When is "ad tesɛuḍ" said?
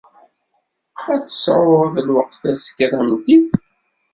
1.13-1.93